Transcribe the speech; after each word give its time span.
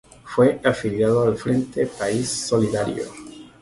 Fue 0.23 0.59
afiliado 0.63 1.21
al 1.21 1.37
Frente 1.37 1.85
País 1.85 2.27
Solidario. 2.27 3.03